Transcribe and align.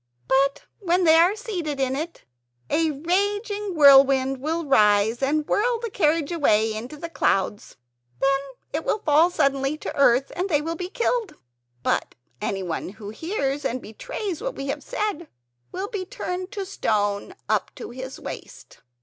But 0.27 0.63
when 0.79 1.03
they 1.03 1.13
are 1.15 1.35
seated 1.35 1.79
in 1.79 1.95
it 1.95 2.23
a 2.71 2.89
raging 2.89 3.75
wind 3.75 4.41
will 4.41 4.65
rise 4.65 5.21
and 5.21 5.45
whirl 5.47 5.79
the 5.79 5.91
carriage 5.91 6.31
away 6.31 6.73
into 6.73 6.97
the 6.97 7.07
clouds. 7.07 7.77
Then 8.19 8.39
it 8.73 8.83
will 8.83 8.97
fall 9.05 9.29
suddenly 9.29 9.77
to 9.77 9.95
earth, 9.95 10.31
and 10.35 10.49
they 10.49 10.59
will 10.59 10.73
be 10.73 10.89
killed. 10.89 11.35
But 11.83 12.15
anyone 12.41 12.89
who 12.89 13.09
hears 13.11 13.63
and 13.63 13.79
betrays 13.79 14.41
what 14.41 14.55
we 14.55 14.65
have 14.69 14.81
said 14.81 15.27
will 15.71 15.87
be 15.87 16.03
turned 16.03 16.51
to 16.53 16.65
stone 16.65 17.35
up 17.47 17.69
to 17.75 17.91
his 17.91 18.19
waist." 18.19 18.79